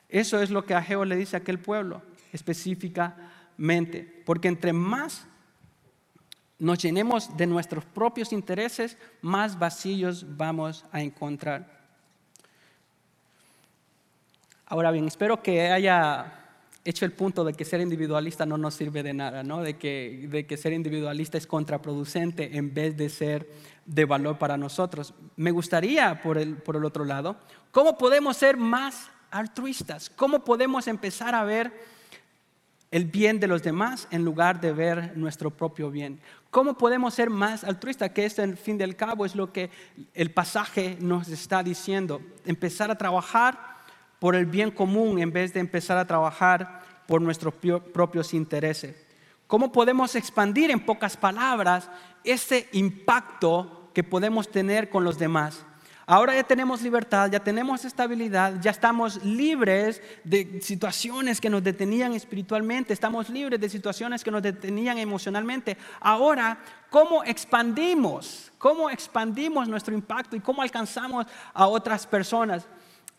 [0.09, 4.23] Eso es lo que Ageo le dice a aquel pueblo específicamente.
[4.25, 5.25] Porque entre más
[6.59, 11.75] nos llenemos de nuestros propios intereses, más vacíos vamos a encontrar.
[14.67, 16.44] Ahora bien, espero que haya
[16.85, 19.63] hecho el punto de que ser individualista no nos sirve de nada, ¿no?
[19.63, 23.49] de, que, de que ser individualista es contraproducente en vez de ser
[23.85, 25.13] de valor para nosotros.
[25.35, 27.37] Me gustaría, por el, por el otro lado,
[27.71, 31.73] cómo podemos ser más altruistas, cómo podemos empezar a ver
[32.91, 36.21] el bien de los demás en lugar de ver nuestro propio bien.
[36.51, 38.11] ¿Cómo podemos ser más altruistas?
[38.11, 39.71] Que esto, en fin del cabo, es lo que
[40.13, 42.21] el pasaje nos está diciendo.
[42.45, 43.74] Empezar a trabajar
[44.25, 47.53] por el bien común en vez de empezar a trabajar por nuestros
[47.93, 48.95] propios intereses.
[49.45, 51.87] ¿Cómo podemos expandir en pocas palabras
[52.23, 55.63] ese impacto que podemos tener con los demás?
[56.07, 62.13] Ahora ya tenemos libertad, ya tenemos estabilidad, ya estamos libres de situaciones que nos detenían
[62.13, 65.77] espiritualmente, estamos libres de situaciones que nos detenían emocionalmente.
[65.99, 66.57] Ahora,
[66.89, 68.51] ¿cómo expandimos?
[68.57, 72.65] ¿Cómo expandimos nuestro impacto y cómo alcanzamos a otras personas?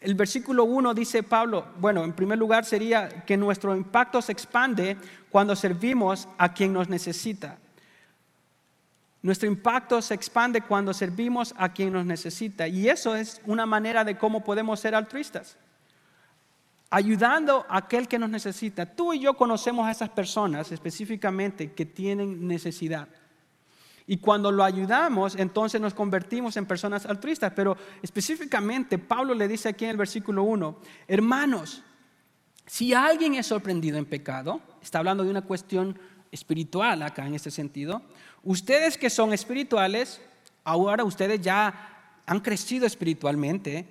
[0.07, 4.97] El versículo 1 dice Pablo, bueno, en primer lugar sería que nuestro impacto se expande
[5.31, 7.59] cuando servimos a quien nos necesita.
[9.21, 12.69] Nuestro impacto se expande cuando servimos a quien nos necesita.
[12.69, 15.57] Y eso es una manera de cómo podemos ser altruistas.
[16.89, 18.87] Ayudando a aquel que nos necesita.
[18.87, 23.09] Tú y yo conocemos a esas personas específicamente que tienen necesidad.
[24.07, 27.53] Y cuando lo ayudamos, entonces nos convertimos en personas altruistas.
[27.57, 31.83] Pero específicamente, Pablo le dice aquí en el versículo 1, hermanos,
[32.67, 35.99] si alguien es sorprendido en pecado, está hablando de una cuestión
[36.31, 38.03] espiritual acá en este sentido,
[38.47, 40.21] Ustedes que son espirituales,
[40.63, 43.89] ahora ustedes ya han crecido espiritualmente,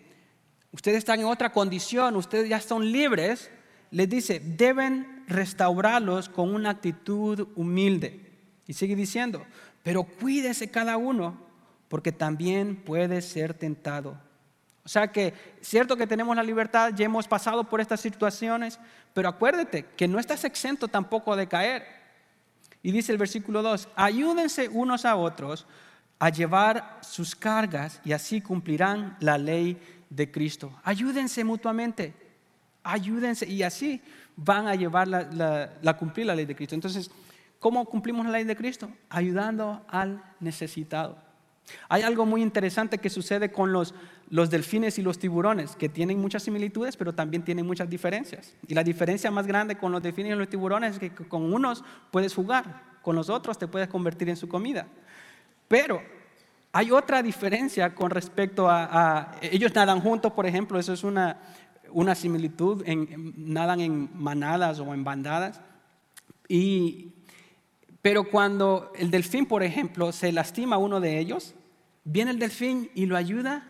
[0.71, 3.51] ustedes están en otra condición, ustedes ya son libres,
[3.91, 8.31] les dice, deben restaurarlos con una actitud humilde.
[8.65, 9.45] Y sigue diciendo,
[9.85, 11.37] pero cuídese cada uno,
[11.89, 14.17] porque también puede ser tentado.
[14.83, 18.79] O sea que, cierto que tenemos la libertad, ya hemos pasado por estas situaciones,
[19.13, 21.85] pero acuérdate que no estás exento tampoco de caer.
[22.81, 25.67] Y dice el versículo 2, ayúdense unos a otros
[26.17, 30.79] a llevar sus cargas y así cumplirán la ley de Cristo.
[30.83, 32.15] Ayúdense mutuamente,
[32.81, 34.01] ayúdense y así
[34.35, 36.73] van a llevar la, cumplir la ley de Cristo.
[36.73, 37.11] Entonces,
[37.65, 38.91] ¿cómo cumplimos la ley de Cristo?
[39.09, 41.17] Ayudando al necesitado.
[41.89, 43.95] Hay algo muy interesante que sucede con los,
[44.29, 48.53] los, delfines y los tiburones, que tienen muchas similitudes, pero también tienen muchas diferencias.
[48.67, 51.83] Y la diferencia más grande con los delfines y los tiburones es que con unos
[52.11, 54.85] puedes jugar, con los otros te puedes convertir en su comida.
[55.67, 56.03] Pero
[56.71, 61.39] hay otra diferencia con respecto a, ellos nadan juntos, por ejemplo, eso es una,
[61.89, 65.61] una similitud, en, nadan en manadas o en bandadas.
[66.47, 67.14] Y
[68.05, 71.55] pero cuando el delfín, por ejemplo, se lastima a uno de ellos,
[72.03, 73.67] viene el delfín y lo ayuda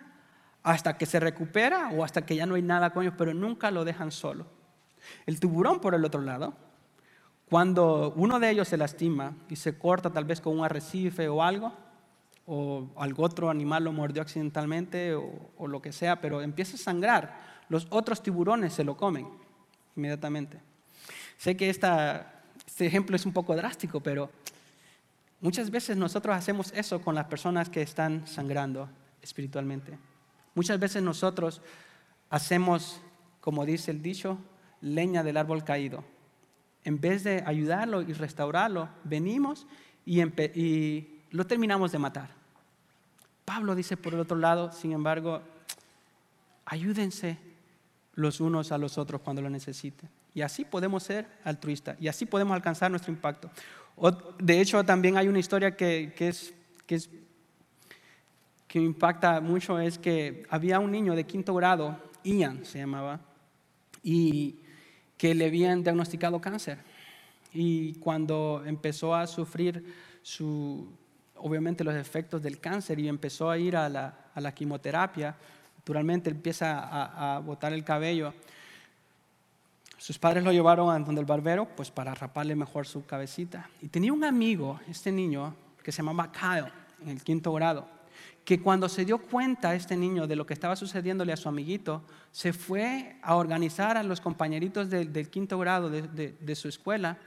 [0.62, 3.71] hasta que se recupera o hasta que ya no hay nada con ellos, pero nunca
[3.71, 4.45] lo dejan solo.
[5.26, 6.54] El tiburón, por el otro lado,
[7.50, 11.41] cuando uno de ellos se lastima y se corta tal vez con un arrecife o
[11.41, 11.71] algo,
[12.45, 16.80] o algún otro animal lo mordió accidentalmente o, o lo que sea, pero empieza a
[16.80, 19.30] sangrar, los otros tiburones se lo comen
[19.95, 20.60] inmediatamente.
[21.38, 22.35] Sé que esta
[22.65, 24.30] este ejemplo es un poco drástico, pero
[25.41, 28.89] muchas veces nosotros hacemos eso con las personas que están sangrando
[29.21, 29.97] espiritualmente.
[30.56, 31.62] Muchas veces nosotros
[32.30, 33.01] hacemos,
[33.41, 34.38] como dice el dicho,
[34.82, 36.04] leña del árbol caído.
[36.84, 39.65] En vez de ayudarlo y restaurarlo, venimos
[40.06, 42.30] y, y lo terminamos de matar.
[43.43, 45.41] Pablo dice por el otro lado, sin embargo,
[46.65, 47.38] ayúdense
[48.15, 50.10] los unos a los otros cuando lo necesiten.
[50.36, 53.50] Y así podemos ser altruistas y así podemos alcanzar nuestro impacto.
[54.38, 56.54] De hecho, también hay una historia que, es,
[56.86, 57.10] que, es,
[58.67, 63.21] que me impacta mucho, es que había un niño de quinto grado, Ian se llamaba,
[64.04, 64.60] y
[65.17, 66.80] que le habían diagnosticado cáncer.
[67.54, 70.91] Y cuando empezó a sufrir su,
[71.38, 75.38] obviamente los efectos del cáncer y empezó a ir a la, a la quimioterapia,
[75.78, 78.34] naturalmente empieza a botar el cabello.
[79.97, 83.69] Sus padres lo llevaron a donde el barbero, pues para raparle mejor su cabecita.
[83.81, 87.88] Y tenía un amigo, este niño, que se llamaba Kyle, en el quinto grado,
[88.43, 92.03] que cuando se dio cuenta este niño de lo que estaba sucediéndole a su amiguito,
[92.31, 97.17] se fue a organizar a los compañeritos del quinto grado de, su escuela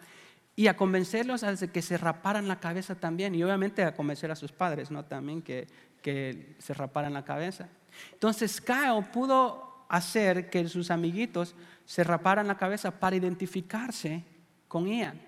[0.54, 4.36] y a convencerlos a que se raparan la cabeza también, y obviamente a convencer a
[4.36, 5.04] sus padres, ¿no?
[5.04, 5.66] También que,
[6.02, 7.68] que se raparan la cabeza.
[8.12, 11.54] Entonces Kyle pudo hacer que sus amiguitos
[11.88, 14.22] se raparan la cabeza para identificarse
[14.68, 15.18] con Ian,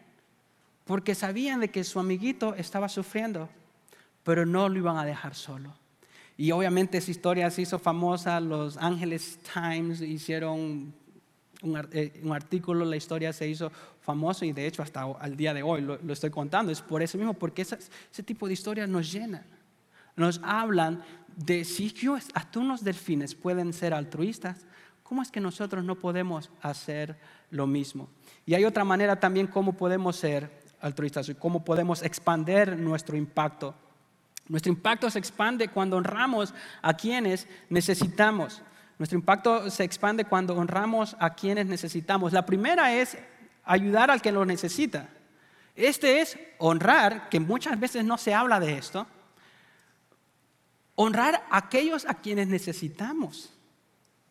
[0.84, 3.48] porque sabían de que su amiguito estaba sufriendo,
[4.22, 5.72] pero no lo iban a dejar solo.
[6.36, 10.92] Y obviamente esa historia se hizo famosa, los Angeles Times hicieron
[11.62, 15.62] un, eh, artículo, la historia se hizo famoso y de hecho hasta al día de
[15.62, 16.70] hoy lo, estoy contando.
[16.70, 19.46] Es por eso mismo, porque ese tipo de historias nos llenan,
[20.14, 21.02] nos hablan
[21.36, 21.90] de si
[22.34, 24.66] hasta unos delfines pueden ser altruistas,
[25.10, 27.18] ¿cómo es que nosotros no podemos hacer
[27.50, 28.08] lo mismo?
[28.46, 33.74] Y hay otra manera también cómo podemos ser altruistas y cómo podemos expandir nuestro impacto.
[34.46, 38.62] Nuestro impacto se expande cuando honramos a quienes necesitamos.
[39.00, 42.32] Nuestro impacto se expande cuando honramos a quienes necesitamos.
[42.32, 43.18] La primera es
[43.64, 45.08] ayudar al que lo necesita.
[45.74, 49.08] Este es honrar, que muchas veces no se habla de esto,
[50.94, 53.52] honrar a aquellos a quienes necesitamos.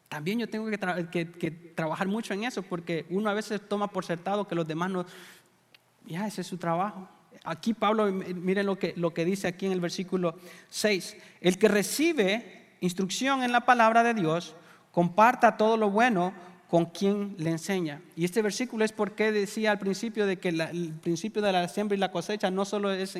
[0.09, 0.67] También yo tengo
[1.11, 4.89] que, trabajar mucho en eso porque uno a veces toma por sentado que los demás
[4.89, 5.05] no,
[6.05, 7.07] ya ese es su trabajo.
[7.43, 10.35] Aquí Pablo, miren lo que, lo que dice aquí en el versículo
[10.69, 14.55] 6, el que recibe instrucción en la palabra de Dios,
[14.91, 16.33] comparta todo lo bueno
[16.69, 18.01] con quien le enseña.
[18.15, 21.95] Y este versículo es porque decía al principio de que el principio de la siembra
[21.95, 23.15] y la cosecha no solo es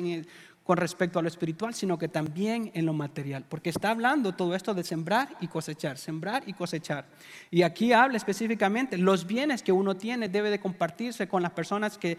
[0.70, 4.54] con respecto a lo espiritual, sino que también en lo material, porque está hablando todo
[4.54, 7.06] esto de sembrar y cosechar, sembrar y cosechar.
[7.50, 11.98] Y aquí habla específicamente, los bienes que uno tiene debe de compartirse con las personas
[11.98, 12.18] que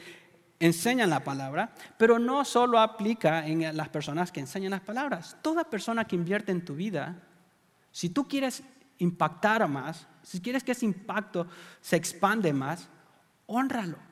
[0.60, 5.38] enseñan la palabra, pero no solo aplica en las personas que enseñan las palabras.
[5.42, 7.24] Toda persona que invierte en tu vida,
[7.90, 8.64] si tú quieres
[8.98, 11.48] impactar más, si quieres que ese impacto
[11.80, 12.90] se expande más,
[13.46, 14.11] honralo.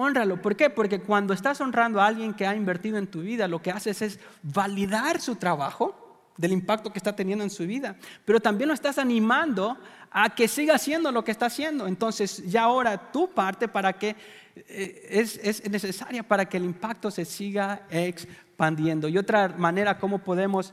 [0.00, 0.40] Honralo.
[0.40, 0.70] ¿Por qué?
[0.70, 4.00] Porque cuando estás honrando a alguien que ha invertido en tu vida, lo que haces
[4.00, 8.74] es validar su trabajo del impacto que está teniendo en su vida, pero también lo
[8.74, 9.76] estás animando
[10.12, 11.88] a que siga haciendo lo que está haciendo.
[11.88, 14.14] Entonces ya ahora tu parte para que
[14.54, 19.08] eh, es, es necesaria para que el impacto se siga expandiendo.
[19.08, 20.72] Y otra manera como podemos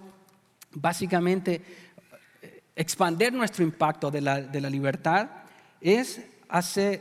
[0.71, 1.63] básicamente
[2.75, 5.29] expandir nuestro impacto de la, libertad
[5.81, 6.99] es, hacer,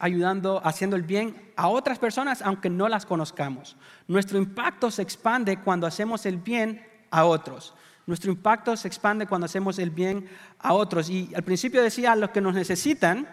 [0.00, 3.76] ayudando, haciendo el bien a otras personas aunque no las conozcamos.
[4.06, 7.74] Nuestro impacto se expande cuando hacemos el bien a otros.
[8.06, 10.28] Nuestro impacto se expande cuando hacemos el bien
[10.60, 11.10] a otros.
[11.10, 13.28] Y al principio decía a los que nos necesitan,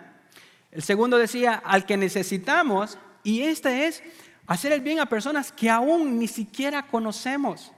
[0.72, 4.02] el segundo decía al que necesitamos, y este es
[4.48, 7.72] hacer el bien a personas que aún ni siquiera conocemos,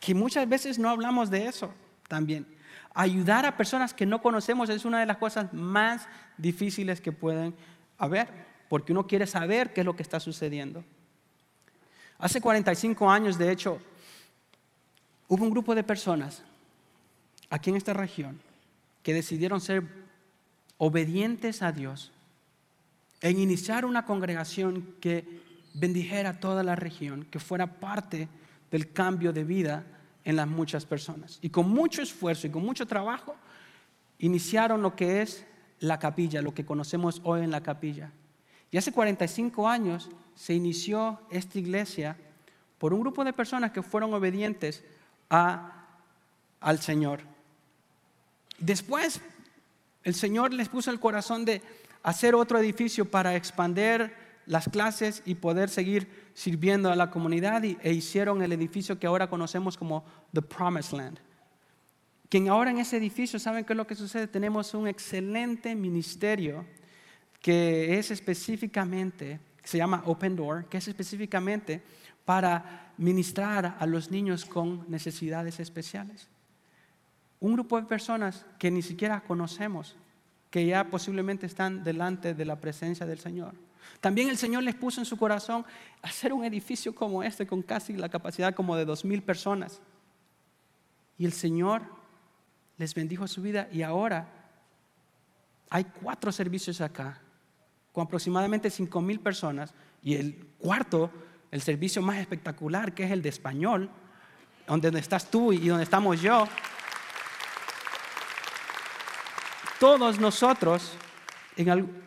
[0.00, 1.74] que muchas veces no hablamos de eso
[2.08, 2.46] también.
[2.94, 6.08] Ayudar a personas que no conocemos es una de las cosas más
[6.38, 7.54] difíciles que pueden
[8.00, 8.28] haber,
[8.68, 10.82] porque uno quiere saber qué es lo que está sucediendo.
[12.18, 13.80] Hace 45 años, de hecho,
[15.28, 16.42] hubo un grupo de personas
[17.48, 18.40] aquí en esta región
[19.02, 19.84] que decidieron ser
[20.78, 22.12] obedientes a Dios
[23.20, 25.24] en iniciar una congregación que
[25.74, 28.28] bendijera toda la región, que fuera parte
[28.70, 29.84] del cambio de vida
[30.24, 31.38] en las muchas personas.
[31.42, 33.36] Y con mucho esfuerzo y con mucho trabajo,
[34.18, 35.44] iniciaron lo que es
[35.80, 38.12] la capilla, lo que conocemos hoy en la capilla.
[38.70, 42.16] Y hace 45 años se inició esta iglesia
[42.78, 44.84] por un grupo de personas que fueron obedientes
[45.28, 45.86] a,
[46.60, 47.20] al Señor.
[48.58, 49.20] Después,
[50.04, 51.62] el Señor les puso el corazón de
[52.02, 54.14] hacer otro edificio para expander
[54.46, 59.28] las clases y poder seguir sirviendo a la comunidad e hicieron el edificio que ahora
[59.28, 61.29] conocemos como The Promised Land.
[62.30, 64.28] Quien ahora en ese edificio, ¿saben qué es lo que sucede?
[64.28, 66.64] Tenemos un excelente ministerio
[67.42, 71.82] que es específicamente, se llama Open Door, que es específicamente
[72.24, 76.28] para ministrar a los niños con necesidades especiales.
[77.40, 79.96] Un grupo de personas que ni siquiera conocemos,
[80.50, 83.54] que ya posiblemente están delante de la presencia del Señor.
[84.00, 85.64] También el Señor les puso en su corazón
[86.00, 89.80] hacer un edificio como este, con casi la capacidad como de dos mil personas.
[91.18, 91.99] Y el Señor
[92.80, 94.26] les bendijo su vida y ahora
[95.68, 97.20] hay cuatro servicios acá,
[97.92, 99.74] con aproximadamente cinco mil personas.
[100.02, 101.10] Y el cuarto,
[101.50, 103.90] el servicio más espectacular, que es el de español,
[104.66, 106.48] donde estás tú y donde estamos yo.
[109.78, 110.92] Todos nosotros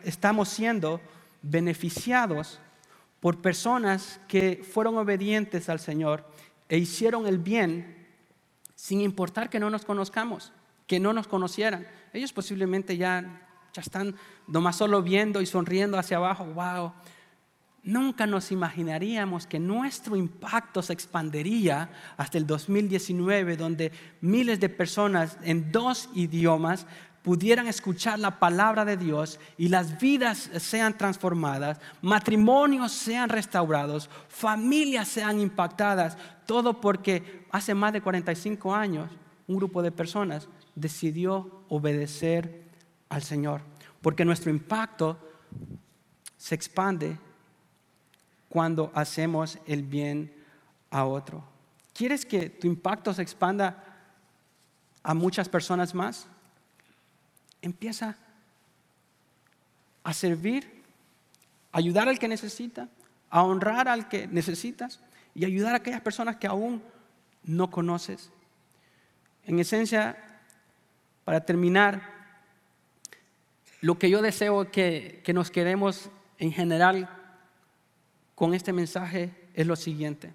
[0.02, 1.00] estamos siendo
[1.40, 2.58] beneficiados
[3.20, 6.28] por personas que fueron obedientes al Señor
[6.68, 8.08] e hicieron el bien
[8.74, 10.52] sin importar que no nos conozcamos,
[10.86, 11.86] que no nos conocieran.
[12.12, 13.42] Ellos posiblemente ya,
[13.72, 14.14] ya están
[14.46, 16.44] nomás solo viendo y sonriendo hacia abajo.
[16.46, 16.92] ¡Wow!
[17.82, 23.92] Nunca nos imaginaríamos que nuestro impacto se expandería hasta el 2019, donde
[24.22, 26.86] miles de personas en dos idiomas
[27.24, 35.08] pudieran escuchar la palabra de Dios y las vidas sean transformadas, matrimonios sean restaurados, familias
[35.08, 39.10] sean impactadas, todo porque hace más de 45 años
[39.46, 42.64] un grupo de personas decidió obedecer
[43.08, 43.62] al Señor,
[44.02, 45.18] porque nuestro impacto
[46.36, 47.18] se expande
[48.48, 50.32] cuando hacemos el bien
[50.90, 51.44] a otro.
[51.92, 53.84] ¿Quieres que tu impacto se expanda
[55.02, 56.28] a muchas personas más?
[57.64, 58.16] empieza
[60.02, 60.82] a servir,
[61.72, 62.88] ayudar al que necesita,
[63.30, 65.00] a honrar al que necesitas
[65.34, 66.82] y ayudar a aquellas personas que aún
[67.42, 68.30] no conoces.
[69.44, 70.33] En esencia,
[71.24, 72.12] para terminar,
[73.80, 77.08] lo que yo deseo que, que nos quedemos en general
[78.34, 80.32] con este mensaje es lo siguiente.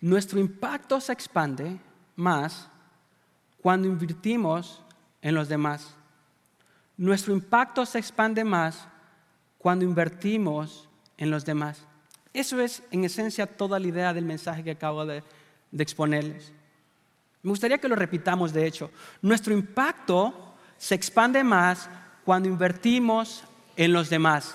[0.00, 1.78] Nuestro impacto se expande
[2.16, 2.68] más
[3.62, 4.82] cuando invertimos
[5.22, 5.94] en los demás.
[6.96, 8.86] Nuestro impacto se expande más
[9.58, 11.86] cuando invertimos en los demás.
[12.34, 15.22] Eso es en esencia toda la idea del mensaje que acabo de,
[15.78, 16.52] exponerles.
[17.44, 18.90] Me gustaría que lo repitamos, de hecho.
[19.20, 21.90] Nuestro impacto se expande más
[22.24, 23.44] cuando invertimos
[23.76, 24.54] en los demás.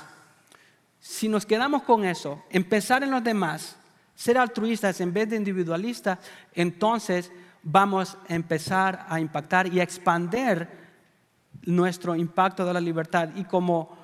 [0.99, 3.77] Si nos quedamos con eso, empezar en los demás,
[4.15, 6.17] ser altruistas en vez de individualistas,
[6.55, 7.31] entonces
[7.61, 10.67] vamos a empezar a impactar y a expandir
[11.67, 13.29] nuestro impacto de la libertad.
[13.35, 13.95] Y como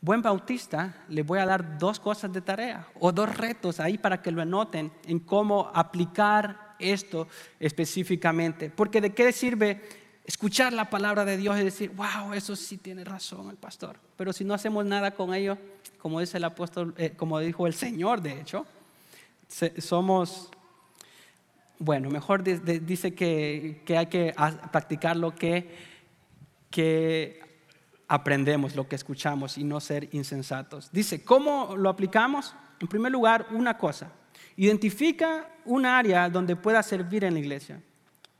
[0.00, 4.20] buen bautista, le voy a dar dos cosas de tarea o dos retos ahí para
[4.20, 7.28] que lo anoten en cómo aplicar esto
[7.60, 8.70] específicamente.
[8.70, 9.80] Porque de qué sirve
[10.24, 13.96] escuchar la palabra de Dios y decir, wow, eso sí tiene razón el pastor.
[14.16, 15.58] Pero si no hacemos nada con ello,
[15.98, 18.66] como dice el apóstol, eh, como dijo el Señor, de hecho,
[19.78, 20.50] somos,
[21.78, 24.34] bueno, mejor dice que, hay que
[24.70, 25.92] practicar lo que,
[26.70, 27.40] que
[28.08, 30.90] aprendemos, lo que escuchamos y no ser insensatos.
[30.92, 32.54] Dice, ¿cómo lo aplicamos?
[32.80, 34.12] En primer lugar, una cosa,
[34.56, 37.80] identifica un área donde pueda servir en la iglesia.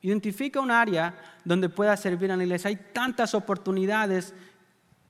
[0.00, 2.68] Identifica un área donde pueda servir en la iglesia.
[2.68, 4.34] Hay tantas oportunidades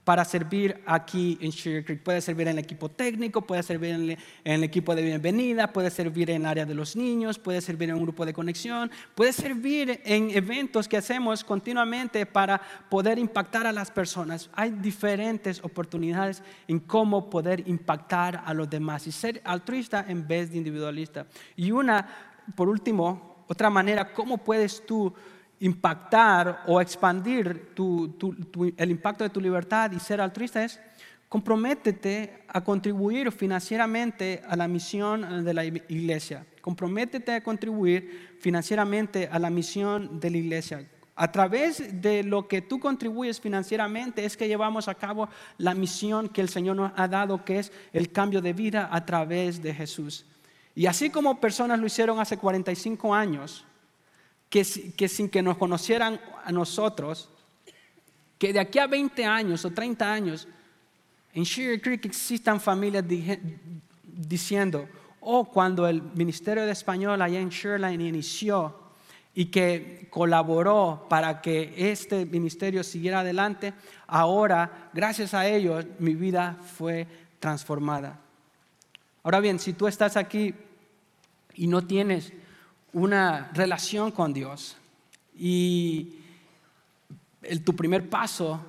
[0.05, 2.03] para servir aquí en Sugar Creek.
[2.03, 6.31] Puede servir en el equipo técnico, puede servir en el, equipo de bienvenida, puede servir
[6.31, 10.01] en el área de los niños, puede servir en un grupo de conexión, puede servir
[10.05, 14.51] en eventos que hacemos continuamente para poder impactar a las personas.
[14.55, 20.51] Hay diferentes oportunidades en cómo poder impactar a los demás y ser altruista en vez
[20.51, 21.27] de individualista.
[21.55, 22.09] Y una,
[22.57, 25.13] por último, otra manera, ¿cómo puedes tú
[25.63, 27.73] impactar o expandir
[28.77, 30.81] el impacto de tu libertad y ser altruista es
[31.29, 36.45] comprométete a contribuir financieramente a la misión de la iglesia.
[36.61, 40.87] Comprométete a contribuir financieramente a la misión de la iglesia.
[41.15, 46.29] A través de lo que tú contribuyes financieramente es que llevamos a cabo la misión
[46.29, 49.73] que el Señor nos ha dado, que es el cambio de vida a través de
[49.73, 50.27] Jesús.
[50.75, 53.65] Y así como personas lo hicieron hace 45 años,
[54.53, 57.31] que, sin que nos conocieran a nosotros,
[58.37, 60.47] que de aquí a 20 años o 30 años,
[61.33, 63.03] en Sugar Creek existan familias
[64.05, 64.87] diciendo,
[65.21, 68.79] oh, cuando el Ministerio de Español allá en Shoreline inició
[69.35, 73.73] y que colaboró para que este ministerio siguiera adelante,
[74.07, 77.07] ahora, gracias a ellos, mi vida fue
[77.41, 78.21] transformada.
[79.23, 80.55] Ahora bien, si tú estás aquí
[81.55, 82.35] y no tienes
[82.93, 84.77] una relación con Dios.
[85.37, 86.17] Y
[87.65, 88.61] tu primer paso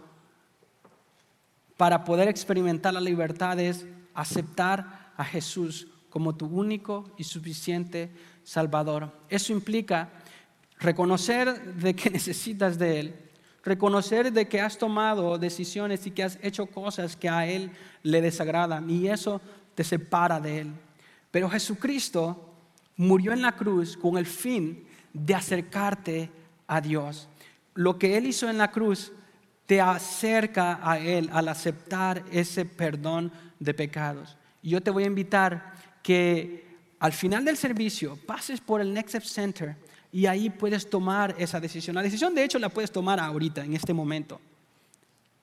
[1.78, 8.12] para poder experimentar la libertad es aceptar a Jesús como tu único y suficiente
[8.44, 9.12] Salvador.
[9.30, 10.10] Eso implica
[10.80, 13.16] reconocer de que necesitas de Él,
[13.64, 17.72] reconocer de que has tomado decisiones y que has hecho cosas que a Él
[18.04, 19.42] le desagradan y eso
[19.76, 20.74] te separa de Él.
[21.32, 22.53] Pero Jesucristo
[22.98, 26.30] murió en la cruz con el fin de acercarte
[26.68, 27.28] a Dios.
[27.74, 29.12] Lo que Él hizo en la cruz
[29.66, 34.38] te acerca a Él al aceptar ese perdón de pecados.
[34.62, 36.66] Yo te voy a invitar que
[37.00, 39.76] al final del servicio pases por el Next Step Center
[40.12, 41.96] y ahí puedes tomar esa decisión.
[41.96, 44.39] La decisión de hecho la puedes tomar ahorita, en este momento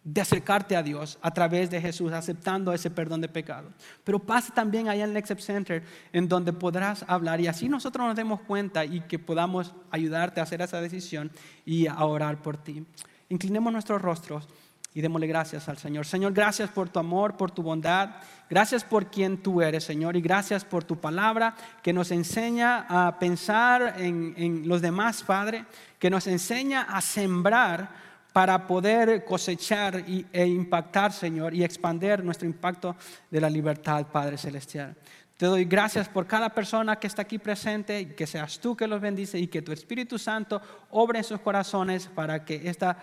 [0.02, 3.70] de acercarte a Dios a través de Jesús, aceptando ese perdón de pecado.
[4.02, 8.06] Pero pasa también allá en el Next Center, en donde podrás hablar y así nosotros
[8.06, 11.30] nos demos cuenta y que podamos ayudarte a hacer esa decisión
[11.66, 12.84] y a orar por ti.
[13.28, 14.48] Inclinemos nuestros rostros
[14.92, 16.06] y démosle gracias al Señor.
[16.06, 18.16] Señor, gracias por tu amor, por tu bondad.
[18.48, 23.18] Gracias por quien tú eres, Señor, y gracias por tu palabra que nos enseña a
[23.18, 25.66] pensar en, en los demás, Padre,
[25.98, 32.96] que nos enseña a sembrar para poder cosechar e impactar, Señor, y expandir nuestro impacto
[33.30, 34.94] de la libertad, Padre Celestial.
[35.36, 39.00] Te doy gracias por cada persona que está aquí presente, que seas tú que los
[39.00, 40.60] bendice y que tu Espíritu Santo
[40.90, 42.96] obre en sus corazones para que esta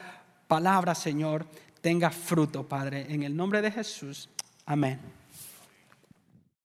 [0.47, 1.47] palabra, Señor,
[1.81, 3.07] tenga fruto, Padre.
[3.09, 4.29] En el nombre de Jesús.
[4.67, 5.16] Amén.